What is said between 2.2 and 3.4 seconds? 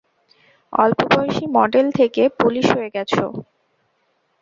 Police হয়ে গেছো।